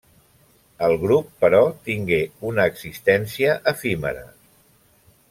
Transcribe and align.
El 0.85 0.93
grup, 1.01 1.27
però, 1.43 1.59
tingué 1.89 2.19
una 2.53 2.65
existència 2.71 3.55
efímera. 3.73 4.25